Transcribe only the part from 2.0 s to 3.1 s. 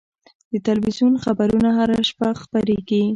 شپه خپرېږي.